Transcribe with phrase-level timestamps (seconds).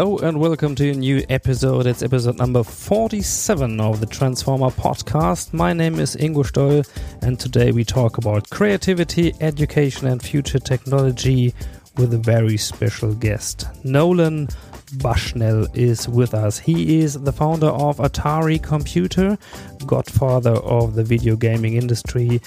[0.00, 1.86] Hello and welcome to a new episode.
[1.86, 5.52] It's episode number 47 of the Transformer podcast.
[5.52, 6.84] My name is Ingo Stoll
[7.20, 11.52] and today we talk about creativity, education and future technology
[11.98, 13.66] with a very special guest.
[13.84, 14.48] Nolan
[14.94, 16.58] Bushnell is with us.
[16.58, 19.36] He is the founder of Atari Computer,
[19.84, 22.40] godfather of the video gaming industry,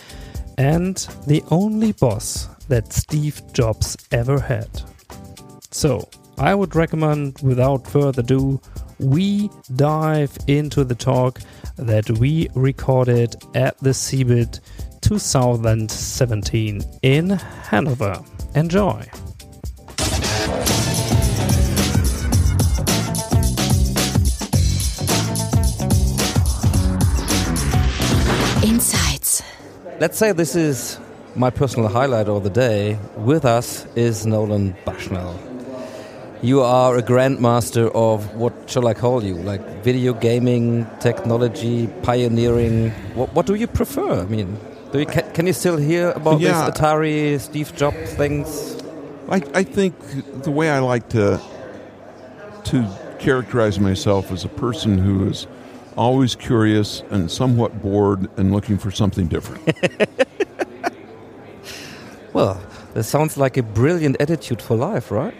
[0.58, 0.96] and
[1.28, 4.82] the only boss that Steve Jobs ever had.
[5.70, 8.60] So, I would recommend, without further ado,
[9.00, 11.40] we dive into the talk
[11.78, 14.60] that we recorded at the CeBIT
[15.02, 18.24] 2017 in Hanover.
[18.56, 19.06] Enjoy!
[28.64, 29.44] Insights.
[30.00, 31.00] Let's say this is
[31.36, 32.98] my personal highlight of the day.
[33.18, 35.53] With us is Nolan Bushnell.
[36.44, 39.36] You are a grandmaster of what shall I call you?
[39.36, 42.90] Like video gaming, technology, pioneering.
[43.16, 44.20] What, what do you prefer?
[44.22, 44.58] I mean,
[44.92, 46.70] do you, can, can you still hear about Yeah.
[46.70, 48.76] this Atari, Steve Jobs things?
[49.30, 49.96] I, I think
[50.44, 51.40] the way I like to
[52.66, 52.88] to
[53.20, 55.48] characterize myself as a person who is
[55.96, 59.64] always curious and somewhat bored and looking for something different.
[62.34, 62.60] Well,
[62.96, 65.36] that sounds like a brilliant attitude for life, right?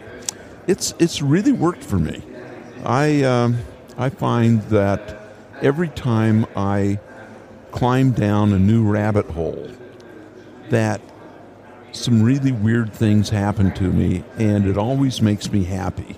[0.68, 2.22] It's it's really worked for me.
[2.84, 3.58] I um,
[3.98, 5.20] I find that
[5.62, 7.00] every time I
[7.72, 9.70] climb down a new rabbit hole,
[10.70, 11.02] that
[11.92, 16.18] some really weird things happen to me, and it always makes me happy.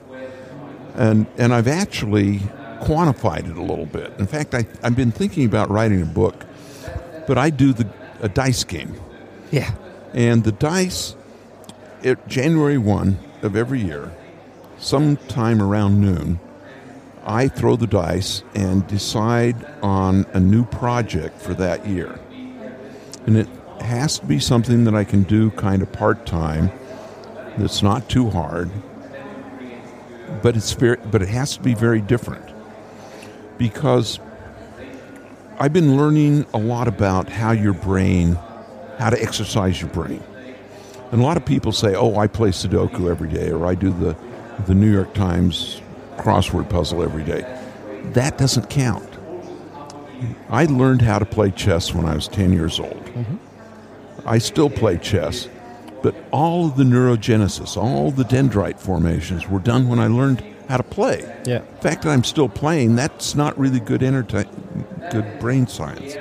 [0.96, 2.40] And and I've actually
[2.82, 4.14] quantified it a little bit.
[4.20, 6.46] In fact, I, I've been thinking about writing a book,
[7.28, 7.88] but I do the
[8.22, 8.96] a dice game.
[9.52, 9.72] Yeah.
[10.14, 11.16] And the dice,
[12.04, 14.12] at January 1 of every year,
[14.78, 16.40] sometime around noon,
[17.26, 22.20] I throw the dice and decide on a new project for that year.
[23.26, 23.48] And it
[23.82, 26.72] has to be something that I can do kind of part time,
[27.58, 28.70] that's not too hard,
[30.42, 32.44] but, it's but it has to be very different.
[33.58, 34.20] Because
[35.58, 38.38] I've been learning a lot about how your brain,
[38.98, 40.22] how to exercise your brain.
[41.12, 43.90] And a lot of people say, "Oh, I play Sudoku every day, or I do
[43.92, 44.18] the
[44.66, 45.82] the New York Times
[46.18, 47.44] crossword puzzle every day."
[48.14, 49.10] That doesn't count.
[50.50, 53.06] I learned how to play chess when I was 10 years old.
[53.06, 53.36] Mm-hmm.
[54.26, 55.50] I still play chess,
[56.02, 60.78] but all of the neurogenesis, all the dendrite formations were done when I learned how
[60.78, 61.22] to play.
[61.46, 61.60] Yeah.
[61.60, 64.48] The fact that I'm still playing, that's not really good entertain,
[65.12, 66.16] good brain science.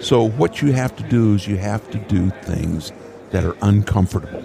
[0.00, 2.92] So what you have to do is you have to do things
[3.30, 4.44] that are uncomfortable.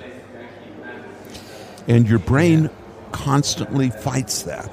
[1.87, 2.69] And your brain
[3.13, 4.69] constantly fights that.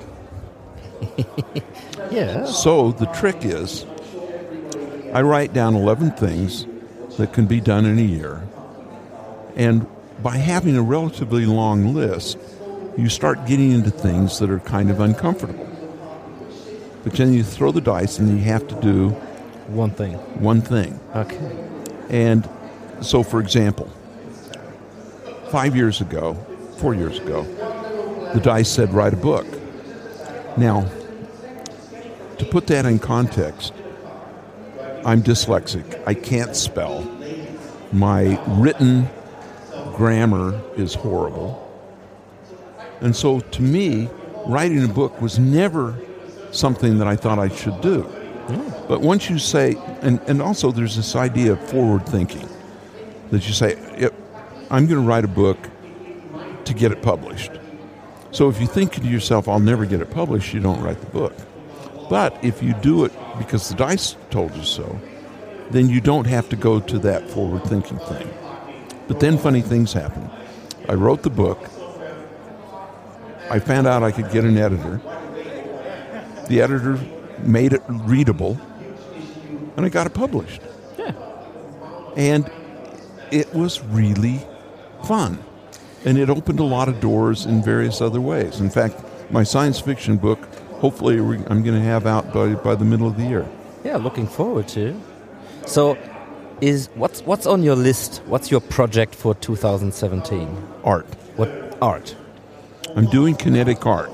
[2.11, 2.45] Yeah.
[2.47, 3.87] So the trick is
[5.15, 6.67] I write down 11 things
[7.19, 8.43] that can be done in a year.
[9.55, 9.87] And
[10.21, 12.37] by having a relatively long list,
[12.99, 15.69] you start getting into things that are kind of uncomfortable.
[17.05, 19.11] But then you throw the dice and you have to do
[19.69, 20.15] One thing.
[20.43, 20.99] one thing.
[21.15, 21.69] Okay.
[22.09, 22.49] And
[23.03, 23.89] so, for example,
[25.51, 26.35] five years ago,
[26.79, 27.45] four years ago,
[28.35, 29.47] the dice said write a book.
[30.57, 30.89] Now,
[32.39, 33.73] to put that in context,
[35.05, 36.03] I'm dyslexic.
[36.07, 37.03] I can't spell.
[37.93, 39.09] My written
[39.95, 41.67] grammar is horrible.
[43.01, 44.09] And so, to me,
[44.47, 45.97] writing a book was never
[46.53, 48.03] something that I thought I should do.
[48.89, 52.49] But once you say, and, and also there's this idea of forward thinking
[53.31, 53.77] that you say,
[54.71, 55.59] I'm going to write a book
[56.65, 57.60] to get it published.
[58.33, 61.07] So if you think to yourself, I'll never get it published, you don't write the
[61.07, 61.35] book.
[62.09, 64.99] But if you do it because the dice told you so,
[65.71, 68.29] then you don't have to go to that forward thinking thing.
[69.09, 70.31] But then funny things happen.
[70.89, 71.59] I wrote the book.
[73.51, 75.01] I found out I could get an editor.
[76.49, 76.99] The editor
[77.43, 78.59] made it readable,
[79.77, 80.63] and I got it published.
[80.99, 81.13] Yeah.
[82.17, 82.51] And
[83.31, 84.41] it was really
[85.05, 85.43] fun.
[86.05, 88.61] And it opened a lot of doors in various other ways.
[88.61, 88.97] In fact,
[89.31, 90.43] my science fiction book,
[90.81, 93.49] hopefully, I'm going to have out by, by the middle of the year.
[93.85, 95.01] Yeah, looking forward to.
[95.67, 95.97] So,
[96.61, 98.23] is what's what's on your list?
[98.27, 100.69] What's your project for 2017?
[100.85, 101.07] Art.
[101.37, 102.15] What art?
[102.97, 104.11] I'm doing kinetic art,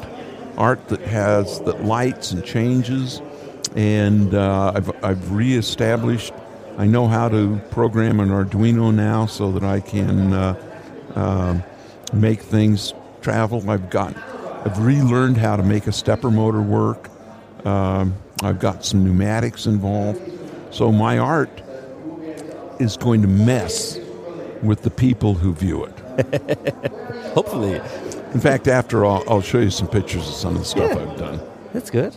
[0.57, 3.21] art that has that lights and changes,
[3.75, 6.33] and uh, I've I've reestablished.
[6.79, 10.55] I know how to program an Arduino now, so that I can uh,
[11.15, 11.65] um
[12.13, 12.93] make things
[13.23, 13.69] travel.
[13.71, 14.15] I've got
[14.65, 17.09] I've relearned how to make a stepper motor work.
[17.65, 20.21] Um, I've got some pneumatics involved,
[20.71, 21.51] so my art
[22.79, 23.99] is going to mess
[24.63, 25.99] with the people who view it.
[27.35, 27.81] Hopefully,
[28.33, 31.03] In fact, after I'll, I'll show you some pictures of some of the stuff Yeah.
[31.03, 31.41] I've done.
[31.73, 32.15] that's good.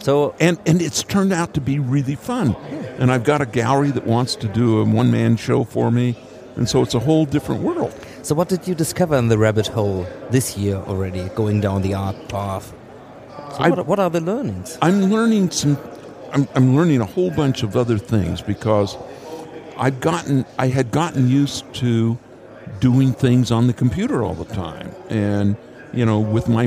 [0.00, 2.54] So, And and it's turned out to be really fun.
[2.98, 6.16] And I've got a gallery that wants to do a one man show for me.
[6.56, 7.94] And so it's a whole different world.
[8.24, 11.28] So what did you discover in the rabbit hole this year already?
[11.34, 12.72] Going down the art path.
[13.52, 14.78] So I- what, what are the learnings?
[14.80, 15.76] I'm learning some
[16.32, 18.96] I'm, I'm learning a whole bunch of other things because
[19.76, 22.18] I've gotten I had gotten used to
[22.80, 25.56] doing things on the computer all the time and
[25.92, 26.66] you know with my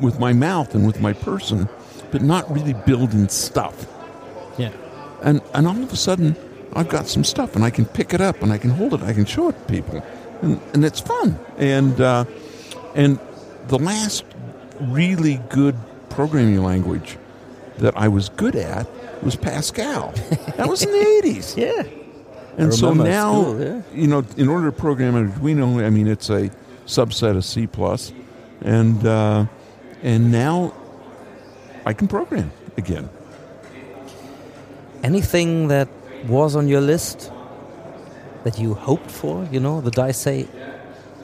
[0.00, 1.68] with my mouth and with my person
[2.12, 3.86] but not really building stuff.
[4.56, 4.72] Yeah.
[5.22, 6.34] and and all of a sudden
[6.72, 9.02] I've got some stuff and I can pick it up and I can hold it
[9.02, 10.02] I can show it to people
[10.44, 11.38] and and it's fun.
[11.58, 12.24] And uh,
[12.94, 13.18] and
[13.68, 14.24] the last
[14.80, 15.74] really good
[16.10, 17.16] programming language
[17.78, 18.86] that I was good at
[19.22, 20.12] was Pascal.
[20.56, 21.82] That was in the 80s Yeah.
[22.58, 23.82] and so now school, yeah.
[23.92, 26.50] you know in order to program an Arduino I mean it's a
[26.86, 28.12] subset of C plus.
[28.62, 29.46] And uh,
[30.02, 30.72] and now
[31.86, 33.08] I can program again.
[35.02, 35.88] Anything that
[36.28, 37.30] was on your list
[38.44, 39.48] that you hoped for?
[39.50, 40.46] You know, the dice say.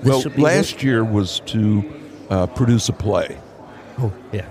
[0.03, 1.85] Well, last year was to
[2.31, 3.39] uh, produce a play.
[3.99, 4.47] Oh, yeah.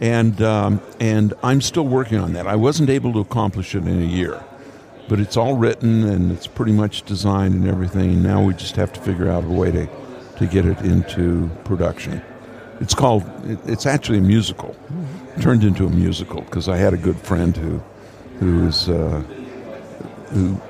[0.00, 2.46] and um, and I'm still working on that.
[2.46, 4.42] I wasn't able to accomplish it in a year,
[5.08, 8.22] but it's all written and it's pretty much designed and everything.
[8.22, 9.88] Now we just have to figure out a way to
[10.36, 12.22] to get it into production.
[12.80, 13.24] It's called.
[13.66, 14.76] It's actually a musical,
[15.40, 17.82] turned into a musical because I had a good friend who
[18.38, 19.22] who is uh,
[20.30, 20.60] who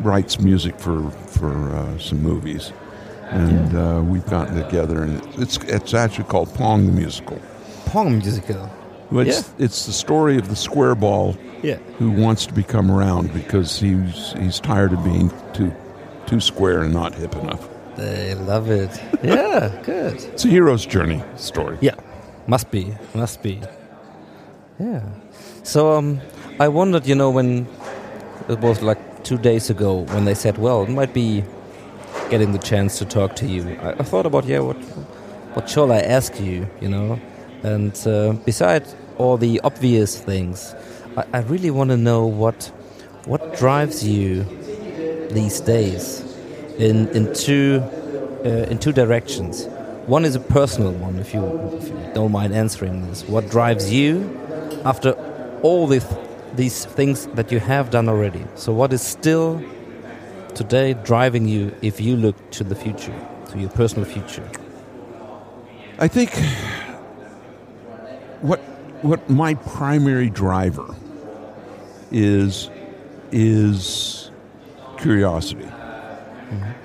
[0.00, 2.72] writes music for for uh, some movies,
[3.30, 7.40] and uh, we've gotten together and it's it's actually called Pong the musical.
[7.86, 8.70] Pong musical.
[9.10, 11.76] Well, it's, it's the story of the square ball Yeah.
[11.98, 15.72] who wants to become round because he's he's tired of being too
[16.26, 17.68] too square and not hip enough.
[17.96, 18.90] They love it.
[19.22, 20.14] Yeah, good.
[20.16, 21.78] It's a hero's journey story.
[21.80, 21.94] Yeah,
[22.48, 23.60] must be, must be.
[24.80, 25.02] Yeah.
[25.62, 26.20] So um,
[26.60, 27.66] I wondered, you know, when
[28.48, 31.42] it was like two days ago when they said, well, it might be
[32.30, 33.62] getting the chance to talk to you.
[33.82, 34.76] I, I thought about, yeah, what
[35.56, 37.18] what shall I ask you, you know?
[37.62, 40.74] And uh, besides all the obvious things,
[41.16, 42.70] I, I really want to know what
[43.24, 44.44] what drives you
[45.30, 46.22] these days
[46.78, 47.82] in in two
[48.44, 49.66] uh, in two directions.
[50.06, 51.42] One is a personal one, if you,
[51.78, 53.24] if you don't mind answering this.
[53.28, 54.38] What drives you
[54.84, 55.14] after
[55.62, 56.06] all these
[56.56, 58.44] these things that you have done already?
[58.54, 59.62] So, what is still
[60.54, 63.14] today driving you if you look to the future,
[63.50, 64.48] to your personal future?
[65.98, 66.30] I think
[68.40, 68.60] what
[69.02, 70.94] what my primary driver
[72.10, 72.70] is
[73.32, 74.30] is
[74.98, 75.68] curiosity.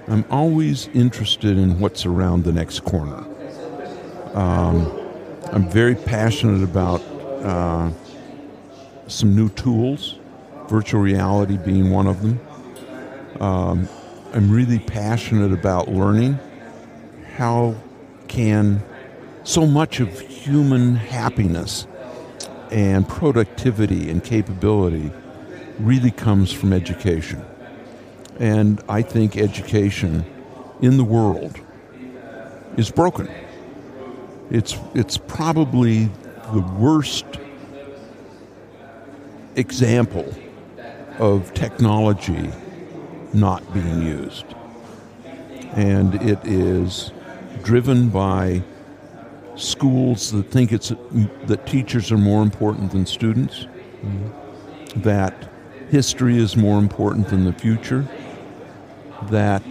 [0.08, 3.24] I'm always interested in what's around the next corner.
[4.34, 4.92] Um,
[5.52, 7.02] I'm very passionate about
[7.44, 7.92] uh,
[9.12, 10.18] some new tools,
[10.68, 12.40] virtual reality being one of them.
[13.40, 13.90] Um,
[14.34, 16.40] I'm really passionate about learning
[17.36, 17.76] how
[18.28, 18.82] can
[19.44, 21.88] so much of human happiness
[22.72, 25.12] and productivity and capability
[25.80, 27.44] really comes from education.
[28.40, 30.26] And I think education
[30.82, 31.60] in the world
[32.78, 33.30] is broken.
[34.50, 36.06] It's, it's probably
[36.54, 37.26] the worst
[39.56, 40.34] example
[41.20, 42.52] of technology
[43.34, 44.46] not being used.
[45.74, 47.12] And it is
[47.64, 48.64] driven by
[49.56, 50.90] schools that think it's
[51.46, 53.68] that teachers are more important than students,
[54.96, 55.50] that
[55.90, 58.08] history is more important than the future,
[59.30, 59.64] that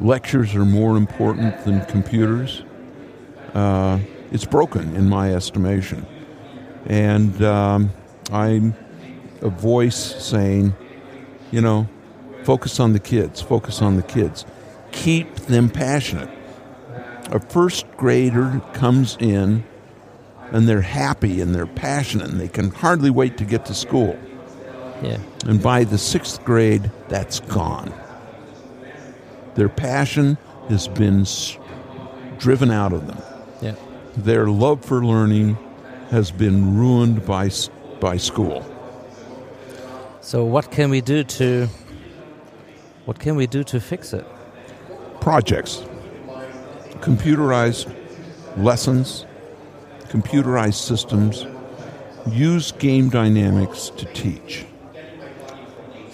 [0.00, 2.62] lectures are more important than computers.
[3.52, 3.98] Uh,
[4.32, 6.06] it's broken in my estimation.
[6.86, 7.90] and um,
[8.32, 8.74] I'm
[9.44, 10.74] a voice saying,
[11.52, 11.86] you know,
[12.42, 14.44] focus on the kids, focus on the kids,
[14.90, 16.30] keep them passionate.
[17.30, 19.64] A first grader comes in
[20.50, 24.18] and they're happy and they're passionate and they can hardly wait to get to school.
[25.02, 25.18] Yeah.
[25.46, 27.92] And by the sixth grade, that's gone.
[29.54, 31.26] Their passion has been
[32.38, 33.18] driven out of them.
[33.60, 33.74] Yeah.
[34.16, 35.58] Their love for learning
[36.10, 37.50] has been ruined by,
[38.00, 38.64] by school.
[40.24, 41.68] So what can we do to
[43.04, 44.24] what can we do to fix it?
[45.20, 45.84] Projects,
[47.02, 47.94] computerized
[48.56, 49.26] lessons,
[50.08, 51.46] computerized systems,
[52.26, 54.64] use game dynamics to teach.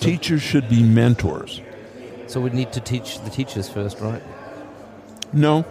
[0.01, 1.61] Teachers should be mentors.
[2.27, 4.23] So we need to teach the teachers first, right?
[5.33, 5.65] No,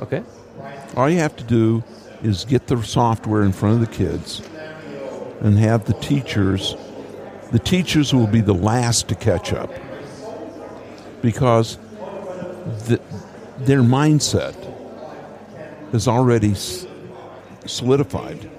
[0.00, 0.22] Okay.
[0.94, 1.82] all you have to do
[2.22, 4.42] is get the software in front of the kids
[5.40, 6.76] and have the teachers
[7.52, 9.70] the teachers will be the last to catch up
[11.22, 11.78] because
[12.86, 13.00] the,
[13.58, 14.54] their mindset
[15.92, 16.54] is already
[17.66, 18.50] solidified.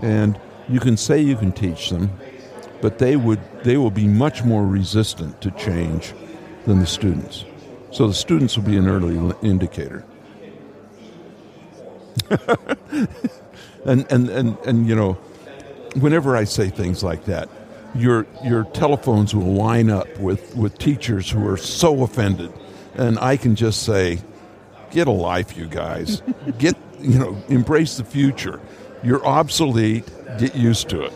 [0.00, 2.10] And you can say you can teach them
[2.80, 6.14] but they would they will be much more resistant to change
[6.66, 7.44] than the students.
[7.90, 10.04] So the students will be an early indicator.
[13.84, 15.16] And, and, and, and you know,
[16.00, 17.48] whenever I say things like that,
[17.94, 22.52] your your telephones will line up with, with teachers who are so offended,
[22.94, 24.20] and I can just say,
[24.90, 26.22] "Get a life, you guys.
[26.58, 28.60] Get you know, embrace the future.
[29.02, 30.04] You're obsolete.
[30.38, 31.12] Get used to it."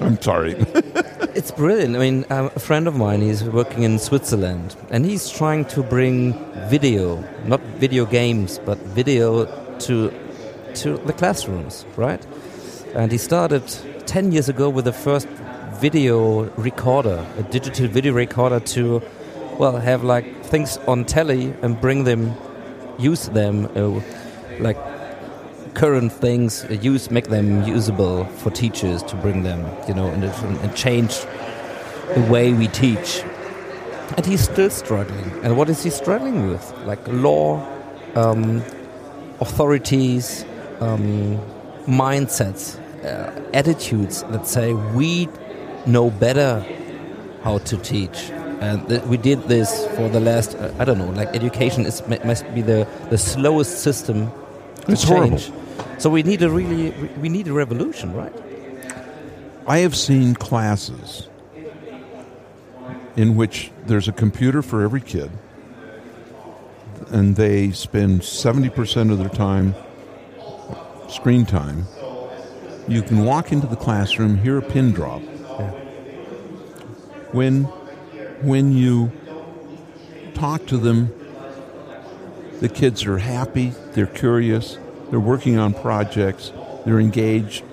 [0.00, 0.64] I'm sorry.
[1.34, 1.94] It's brilliant.
[1.94, 5.84] I mean, um, a friend of mine, he's working in Switzerland, and he's trying to
[5.84, 6.32] bring
[6.68, 9.44] video, not video games, but video
[9.86, 10.12] to
[10.74, 12.24] to the classrooms, right?
[12.94, 13.62] And he started
[14.06, 15.28] ten years ago with the first
[15.80, 19.02] video recorder, a digital video recorder to,
[19.58, 22.34] well, have like things on telly and bring them,
[22.98, 24.00] use them, uh,
[24.58, 24.76] like
[25.74, 30.24] current things uh, use make them usable for teachers to bring them you know and,
[30.24, 31.20] and change
[32.14, 33.22] the way we teach.
[34.16, 35.30] And he's still struggling.
[35.44, 36.72] And what is he struggling with?
[36.84, 37.64] Like law
[38.14, 38.62] um,
[39.40, 40.44] authorities
[40.80, 41.38] um,
[41.88, 45.28] mindsets uh, attitudes that say we
[45.86, 46.64] know better
[47.42, 48.30] how to teach
[48.60, 52.02] and th- we did this for the last uh, i don't know like education is
[52.24, 54.30] must be the, the slowest system
[54.84, 55.38] to It's horrible.
[55.38, 55.52] change.
[55.98, 56.90] So we need a really
[57.22, 58.32] we need a revolution, right?
[59.66, 61.28] I have seen classes
[63.16, 65.30] in which there's a computer for every kid,
[67.10, 69.74] and they spend 70% of their time,
[71.08, 71.86] screen time.
[72.86, 75.20] You can walk into the classroom, hear a pin drop.
[77.32, 77.64] When,
[78.42, 79.12] when you
[80.34, 81.12] talk to them,
[82.60, 84.78] the kids are happy, they're curious,
[85.10, 86.52] they're working on projects,
[86.84, 87.64] they're engaged,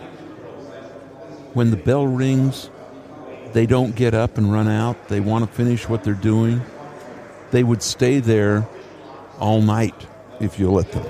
[1.55, 2.69] when the bell rings,
[3.53, 5.07] they don't get up and run out.
[5.07, 6.61] They want to finish what they're doing.
[7.51, 8.67] They would stay there
[9.39, 9.95] all night
[10.41, 11.05] if you let them.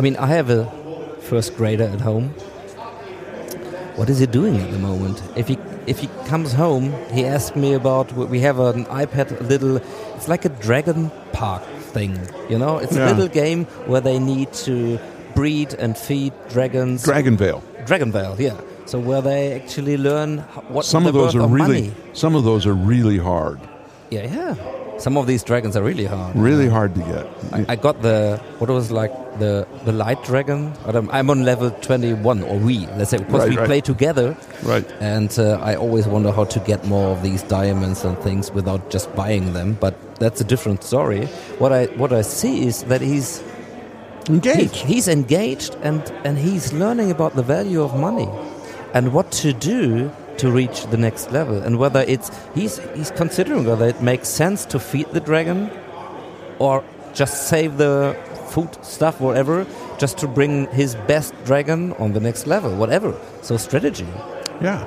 [0.00, 0.64] I mean, I have a
[1.20, 2.30] first grader at home.
[3.96, 5.22] What is he doing at the moment?
[5.36, 8.10] If he if he comes home, he asks me about.
[8.14, 9.76] We have an iPad, a little.
[10.16, 12.78] It's like a dragon park thing, you know.
[12.78, 14.98] It's a little game where they need to
[15.34, 17.02] breed and feed dragons.
[17.02, 17.62] Dragon Vale.
[17.84, 18.58] Dragon Vale, yeah.
[18.86, 20.38] So where they actually learn
[20.72, 21.94] what Some of those are of really money.
[22.14, 23.60] some of those are really hard.
[24.08, 24.79] Yeah, yeah.
[25.00, 26.36] Some of these dragons are really hard.
[26.36, 27.26] Really hard to get.
[27.52, 30.72] I, I got the what was like the the light dragon.
[30.86, 33.66] I'm on level 21 or we let's say because Right, we right.
[33.66, 34.84] play together, Right.
[35.00, 38.90] and uh, I always wonder how to get more of these diamonds and things without
[38.90, 39.72] just buying them.
[39.80, 41.26] But that's a different story.
[41.58, 43.40] What I what I see is that he's
[44.28, 44.76] he, Engaged.
[44.76, 48.28] he's engaged and and he's learning about the value of money
[48.92, 51.56] and what to do to reach the next level.
[51.62, 55.70] And whether it's he's he's considering whether it makes sense to feed the dragon
[56.58, 56.82] or
[57.14, 58.16] just save the
[58.50, 59.66] food stuff whatever
[59.98, 63.14] just to bring his best dragon on the next level whatever.
[63.42, 64.06] So strategy.
[64.60, 64.84] Yeah.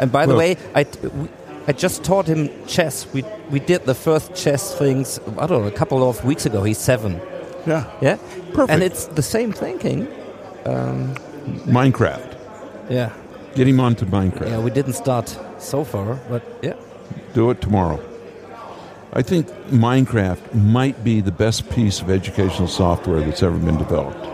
[0.00, 1.28] and by the way I t- we-
[1.68, 3.06] I just taught him chess.
[3.12, 6.62] We we did the first chess things I don't know a couple of weeks ago.
[6.62, 7.20] He's 7
[7.66, 7.84] Yeah.
[8.00, 8.16] yeah?
[8.54, 8.70] Perfect.
[8.70, 10.08] and it's the same thinking.
[10.64, 11.14] Um,
[11.66, 12.30] Minecraft.
[12.90, 13.10] yeah
[13.54, 14.50] Get him onto Minecraft.
[14.50, 16.74] Yeah, we didn't start so far, but yeah.
[17.34, 18.00] Do it tomorrow.
[19.12, 24.24] I think Minecraft might be the best piece of educational software that's ever been developed.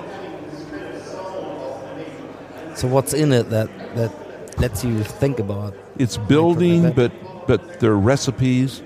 [2.77, 4.13] So what's in it that that
[4.59, 5.75] lets you think about?
[5.99, 7.13] It's building, but
[7.47, 8.83] but there are recipes.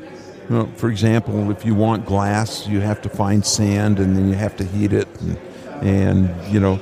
[0.48, 4.28] You know, for example, if you want glass, you have to find sand and then
[4.28, 5.38] you have to heat it, and,
[5.82, 6.78] and you know,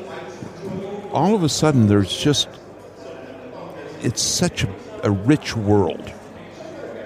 [1.12, 2.48] all of a sudden there's just
[4.06, 4.68] it's such a,
[5.02, 6.12] a rich world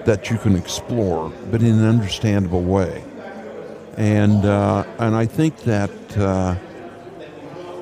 [0.05, 3.03] that you can explore, but in an understandable way.
[3.97, 6.55] And uh, and I think that uh,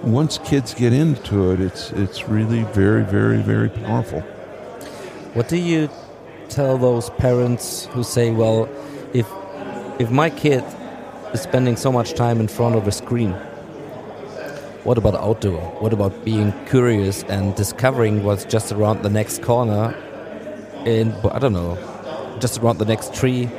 [0.03, 4.21] once kids get into it, it's it's really very very very powerful.
[5.35, 5.89] What do you
[6.47, 8.69] tell those parents who say, "Well,
[9.13, 9.27] if
[9.99, 10.63] if my kid
[11.33, 13.35] is spending so much time in front of a screen,
[14.83, 15.59] what about outdoor?
[15.81, 19.95] What about being curious and discovering what's just around the next corner?
[20.85, 21.77] In I don't know,
[22.39, 23.49] just around the next tree,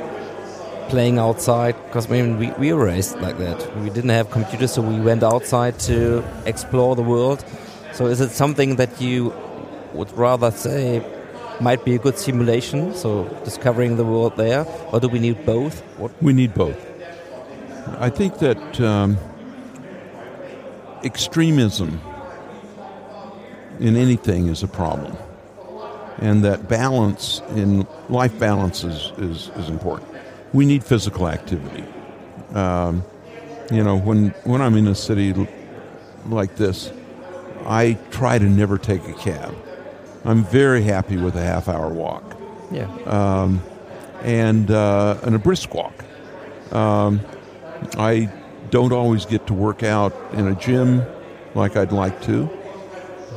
[0.89, 1.75] playing outside.
[1.85, 3.77] Because I mean, we, we were raised like that.
[3.77, 7.45] We didn't have computers, so we went outside to explore the world.
[7.93, 9.33] So is it something that you
[9.93, 11.05] would rather say
[11.59, 12.95] might be a good simulation?
[12.95, 15.81] So discovering the world there, or do we need both?
[15.97, 16.11] What?
[16.21, 16.79] We need both.
[17.99, 19.17] I think that um,
[21.03, 21.99] extremism
[23.79, 25.15] in anything is a problem,
[26.19, 30.09] and that balance in life balance is, is, is important.
[30.53, 31.83] We need physical activity.
[32.53, 33.03] Um,
[33.71, 35.33] you know, when when I'm in a city
[36.27, 36.91] like this,
[37.65, 39.55] I try to never take a cab.
[40.25, 42.35] I'm very happy with a half hour walk
[42.71, 42.87] Yeah.
[44.23, 46.03] and uh, and a brisk walk.
[46.73, 47.21] Um,
[47.97, 48.29] I
[48.71, 51.05] don't always get to work out in a gym
[51.53, 52.49] like I'd like to,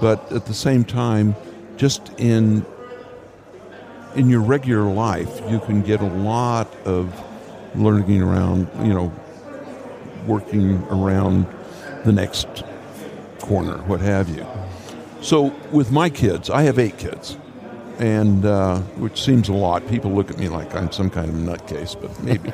[0.01, 1.37] but at the same time,
[1.77, 2.65] just in
[4.15, 7.21] in your regular life, you can get a lot of
[7.75, 9.13] learning around, you know,
[10.25, 11.47] working around
[12.05, 12.63] the next
[13.41, 14.47] corner, what have you.
[15.21, 17.37] So with my kids, I have eight kids
[17.99, 19.87] and uh, which seems a lot.
[19.89, 22.53] People look at me like I'm some kind of nutcase, but maybe.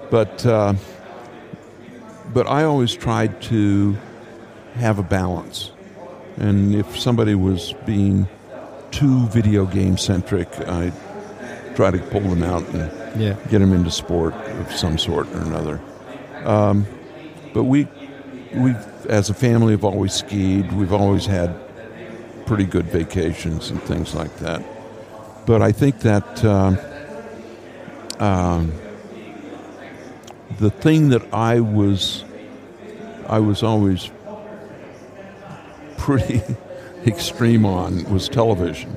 [0.10, 0.74] but uh,
[2.34, 3.96] but I always tried to
[4.74, 5.70] have a balance,
[6.36, 8.26] and if somebody was being
[8.90, 10.92] too video game centric, I
[11.74, 13.34] try to pull them out and Yeah.
[13.50, 15.80] get them into sport of some sort or another.
[16.44, 16.86] Um,
[17.52, 17.86] but we
[18.54, 18.74] we
[19.08, 20.72] as a family have always skied.
[20.72, 21.50] We've always had
[22.46, 24.62] pretty good vacations and things like that.
[25.46, 26.78] But I think that um,
[28.20, 28.72] um,
[30.58, 32.24] the thing that I was
[33.26, 34.10] I was always
[35.96, 36.42] pretty
[37.06, 38.96] extreme on was television.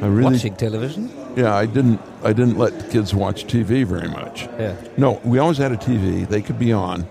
[0.00, 1.10] I really, Watching television.
[1.36, 4.42] yeah, I didn't I didn't let the kids watch TV very much.
[4.58, 4.76] Yeah.
[4.96, 6.26] No, we always had a TV.
[6.28, 7.06] They could be on,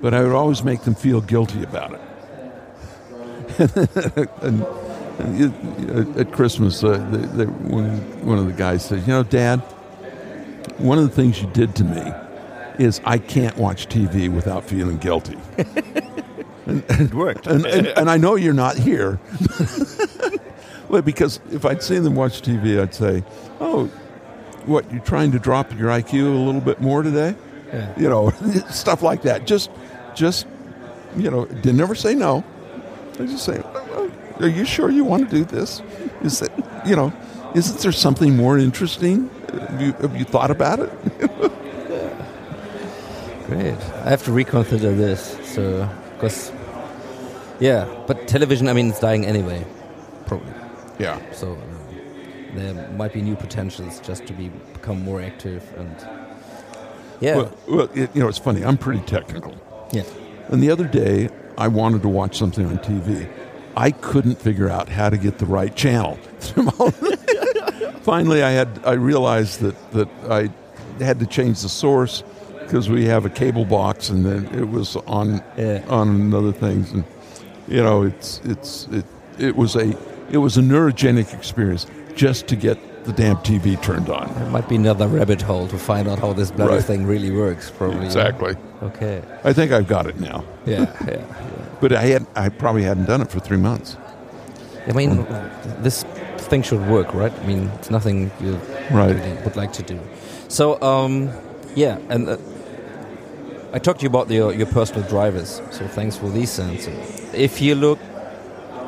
[0.00, 2.00] but I would always make them feel guilty about it.
[4.42, 4.62] and,
[5.18, 9.58] and at Christmas, uh, they, they, one, one of the guys said, "You know, Dad,
[10.78, 12.12] one of the things you did to me
[12.80, 15.36] is I can't watch TV without feeling guilty."
[16.66, 19.20] and, it worked, and, and, and I know you're not here.
[20.88, 23.22] well, because if I'd seen them watch TV, I'd say,
[23.60, 23.86] "Oh,
[24.64, 24.90] what?
[24.90, 27.36] You're trying to drop your IQ a little bit more today?"
[27.72, 27.94] Yeah.
[27.98, 28.30] you know,
[28.70, 29.46] stuff like that.
[29.46, 29.70] Just,
[30.14, 30.46] just,
[31.16, 32.42] you know, did never say no.
[33.14, 35.82] I just say, "Oh, "Are you sure you want to do this?
[36.22, 36.50] Is it,
[36.86, 37.12] you know,
[37.54, 39.28] isn't there something more interesting?
[39.52, 41.52] Have you, have you thought about it?"
[43.70, 43.90] Great.
[44.04, 45.38] I have to reconsider this.
[45.54, 46.52] So, because,
[47.60, 49.64] yeah, but television, I mean, it's dying anyway,
[50.26, 50.52] probably.
[50.98, 51.20] Yeah.
[51.32, 51.60] So, um,
[52.54, 55.96] there might be new potentials just to be become more active and.
[57.20, 57.36] Yeah.
[57.36, 58.64] Well, well it, you know, it's funny.
[58.64, 59.54] I'm pretty technical.
[59.92, 60.04] yeah.
[60.48, 63.30] And the other day, I wanted to watch something on TV.
[63.76, 66.16] I couldn't figure out how to get the right channel.
[68.02, 70.50] Finally, I had I realized that that I
[71.04, 72.24] had to change the source
[72.70, 75.80] because we have a cable box, and then it was on Yeah.
[75.88, 77.02] on another things, and
[77.66, 79.04] you know, it's it's it
[79.38, 79.96] it was a
[80.30, 84.28] it was a neurogenic experience just to get the damn TV turned on.
[84.42, 86.84] It might be another rabbit hole to find out how this bloody Right.
[86.84, 88.06] thing really works, probably.
[88.06, 88.54] Exactly.
[88.84, 89.20] Okay.
[89.42, 91.22] I think I've got it now, Yeah, yeah.
[91.80, 93.96] but I had I probably hadn't done it for three months.
[94.88, 95.26] I mean,
[95.82, 96.04] this
[96.50, 97.32] thing should work, right?
[97.42, 98.60] I mean, it's nothing you
[98.92, 99.14] Right.
[99.16, 99.98] really would like to do.
[100.48, 101.30] So, um,
[101.76, 102.36] yeah, and uh,
[103.72, 105.62] I talked to you about your, your personal drivers.
[105.70, 107.20] So, thanks for these answers.
[107.32, 108.00] If you look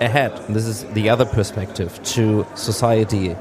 [0.01, 3.37] ahead, this is the other perspective to society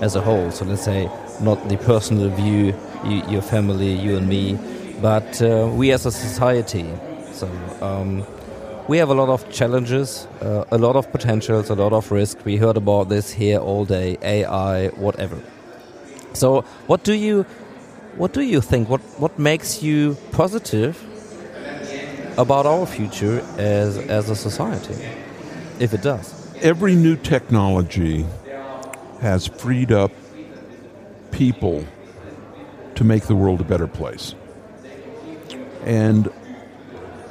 [0.00, 0.50] as a whole.
[0.50, 1.08] So, let's say
[1.40, 2.74] not the personal view,
[3.04, 4.58] you, your family, you and me,
[5.00, 6.90] but uh, we as a society.
[7.32, 7.48] So,
[7.80, 8.26] um,
[8.88, 12.44] we have a lot of challenges, uh, a lot of potentials, a lot of risk.
[12.44, 15.40] We heard about this here all day, AI, whatever.
[16.32, 17.46] So, what do you,
[18.16, 18.88] what do you think?
[18.88, 20.96] What what makes you positive
[22.38, 24.94] about our future as as a society,
[25.78, 26.34] if it does?
[26.62, 28.26] Every new technology
[29.20, 30.12] has freed up
[31.30, 31.84] people
[32.94, 34.34] to make the world a better place.
[35.84, 36.28] And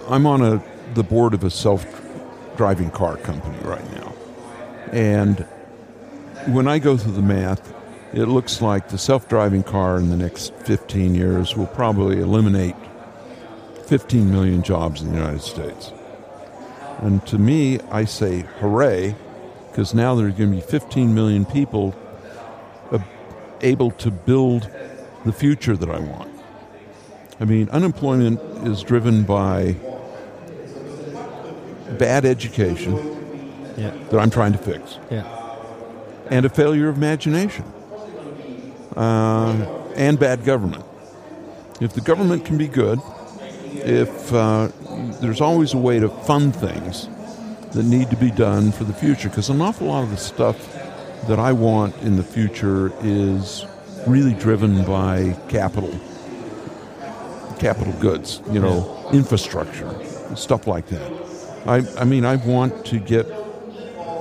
[0.08, 0.64] I'm on a
[0.96, 4.14] the board of a self-driving car company right now.
[4.92, 5.46] And
[6.48, 7.74] when I go through the math,
[8.14, 12.76] it looks like the self-driving car in the next 15 years will probably eliminate
[13.86, 15.92] 15 million jobs in the United States.
[17.00, 19.16] And to me, I say hooray,
[19.70, 21.96] because now there's going to be 15 million people
[23.62, 24.70] able to build
[25.26, 26.32] the future that I want.
[27.42, 29.76] I mean, unemployment is driven by
[31.98, 32.96] bad education
[33.78, 33.92] Yeah.
[34.10, 35.24] that I'm trying to fix Yeah.
[36.30, 37.66] and a failure of imagination
[38.96, 39.54] uh,
[39.96, 40.84] and bad government.
[41.82, 43.00] If the government can be good,
[43.74, 44.70] if uh,
[45.22, 47.08] there's always a way to fund things
[47.74, 50.58] that need to be done for the future, because an awful lot of the stuff
[51.28, 53.66] that I want in the future is
[54.08, 55.92] really driven by capital,
[57.60, 59.94] capital goods, you know, infrastructure,
[60.36, 61.12] stuff like that.
[61.66, 63.30] I, I mean, I want to get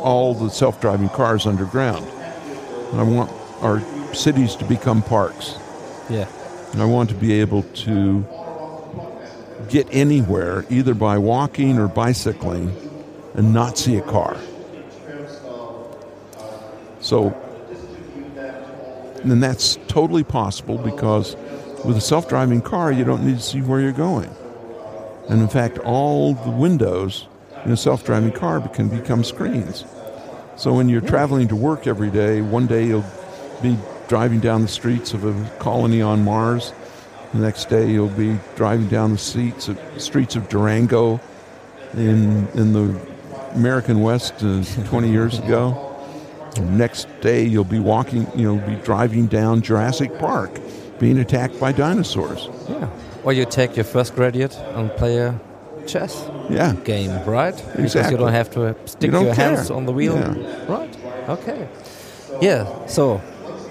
[0.03, 2.07] all the self-driving cars underground.
[2.93, 3.81] I want our
[4.15, 5.57] cities to become parks.
[6.09, 6.29] Yeah.
[6.73, 8.27] And I want to be able to
[9.69, 12.75] get anywhere, either by walking or bicycling,
[13.35, 14.37] and not see a car.
[17.01, 17.29] So,
[19.23, 21.37] and that's totally possible because
[21.85, 24.31] with a self driving car, you don't need to see where you're going.
[25.29, 27.27] And in fact, all the windows
[27.65, 29.85] in a self driving car can become screens.
[30.57, 33.05] So when you're traveling to work every day, one day you'll
[33.63, 33.77] be
[34.09, 36.73] driving down the streets of a colony on Mars.
[37.35, 41.21] The next day you'll be driving down the streets of, streets of Durango
[41.95, 42.99] in, in the
[43.55, 45.85] American West uh, 20 years ago.
[46.61, 50.59] Next day you'll be walking, you'll be driving down Jurassic Park,
[50.99, 52.49] being attacked by dinosaurs.
[52.69, 52.89] Yeah.
[53.25, 55.39] Or you take your first graduate and play a
[55.87, 56.73] chess Yeah.
[56.85, 57.55] game, right?
[57.55, 57.83] Exactly.
[57.85, 60.15] Because you don't have to stick your hands on the wheel.
[60.17, 60.65] Yeah.
[60.73, 60.97] Right.
[61.29, 61.69] Okay.
[62.41, 62.87] Yeah.
[62.87, 63.21] So,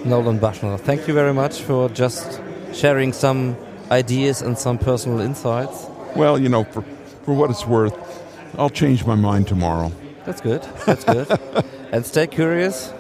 [0.06, 2.42] Nolan Bushnell, thank you very much for just
[2.74, 3.58] sharing some
[3.92, 5.88] ideas and some personal insights.
[6.16, 6.82] Well, you know, for,
[7.24, 7.96] for what it's worth,
[8.58, 9.92] I'll change my mind tomorrow.
[10.26, 10.64] That's good.
[10.86, 11.40] That's good.
[11.92, 12.94] and stay curious.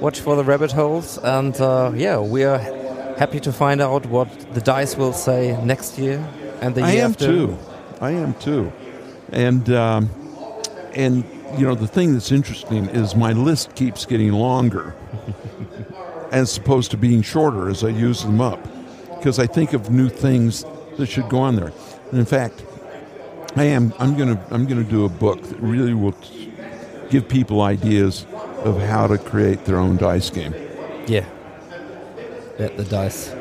[0.00, 1.18] Watch for the rabbit holes.
[1.18, 2.58] And uh, yeah, we are
[3.18, 6.26] happy to find out what the dice will say next year
[6.60, 7.26] and the year I am after.
[7.26, 7.58] too.
[8.00, 8.72] I am too.
[9.32, 10.10] And um,
[10.94, 11.24] and
[11.56, 14.94] you know the thing that's interesting is my list keeps getting longer,
[16.34, 18.60] as opposed to being shorter as I use them up,
[19.16, 20.64] because I think of new things
[20.98, 21.72] that should go on there.
[22.10, 22.64] And in fact,
[23.56, 23.94] I am.
[23.98, 24.38] I'm gonna.
[24.50, 26.52] I'm gonna do a book that really will t-
[27.10, 28.26] give people ideas
[28.64, 30.54] of how to create their own dice game.
[31.06, 31.24] Yeah.
[32.58, 33.32] Let the dice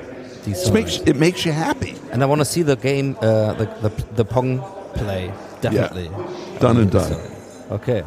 [0.46, 1.96] It makes it makes you happy.
[2.12, 4.60] and I want to see the game, uh, the, the the Pong
[4.96, 5.32] play.
[5.62, 6.10] Definitely.
[6.60, 7.12] Done and done.
[7.14, 7.20] so.
[7.72, 8.04] Okay.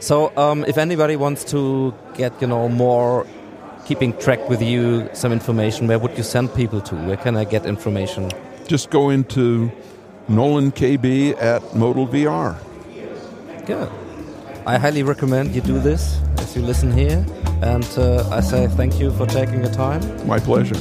[0.00, 3.26] So, um, if anybody wants to get you know more,
[3.86, 6.96] keeping track with you, some information, where would you send people to?
[7.06, 8.32] Where can I get information?
[8.66, 9.70] Just go into
[10.26, 12.58] Nolan KB at Modal VR.
[13.64, 13.88] Good.
[14.66, 17.24] I highly recommend you do this as you listen here,
[17.62, 20.02] and uh, I say thank you for taking the time.
[20.26, 20.74] My pleasure.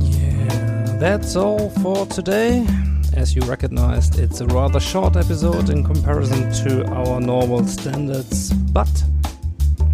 [0.00, 2.66] Yeah, that's all for today.
[3.14, 8.90] As you recognized, it's a rather short episode in comparison to our normal standards, but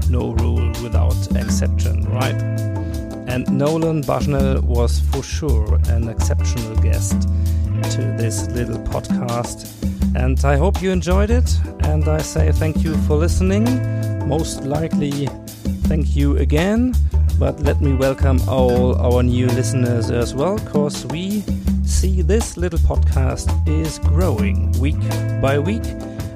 [0.09, 2.41] no rule without exception, right?
[3.29, 7.23] And Nolan Bushnell was for sure an exceptional guest
[7.93, 9.67] to this little podcast.
[10.17, 11.51] And I hope you enjoyed it.
[11.81, 13.67] And I say thank you for listening.
[14.27, 15.27] Most likely,
[15.89, 16.95] thank you again.
[17.39, 21.45] But let me welcome all our new listeners as well, because we
[21.89, 25.01] see this little podcast is growing week
[25.41, 25.85] by week.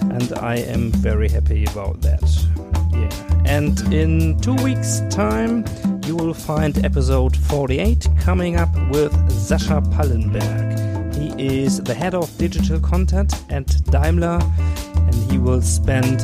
[0.01, 2.23] And I am very happy about that.
[2.93, 3.43] Yeah.
[3.45, 5.65] And in two weeks' time,
[6.07, 11.15] you will find episode 48 coming up with Sascha Pallenberg.
[11.15, 14.41] He is the head of digital content at Daimler
[14.95, 16.23] and he will spend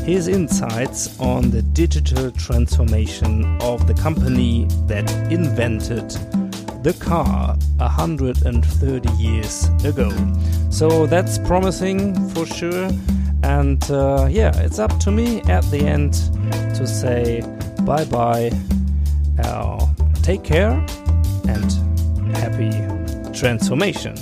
[0.00, 6.12] his insights on the digital transformation of the company that invented
[6.84, 10.10] the car 130 years ago.
[10.70, 12.90] So that's promising for sure.
[13.42, 16.12] And uh, yeah, it's up to me at the end
[16.76, 17.40] to say
[17.84, 18.50] bye bye,
[19.42, 19.86] uh,
[20.22, 20.72] take care,
[21.48, 21.72] and
[22.36, 22.70] happy
[23.32, 24.14] transformation.